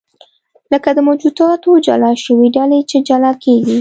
لکه 0.71 0.89
د 0.93 0.99
موجوداتو 1.07 1.69
جلا 1.87 2.11
شوې 2.23 2.47
ډلې 2.55 2.79
چې 2.89 2.97
جلا 3.07 3.31
کېږي. 3.43 3.69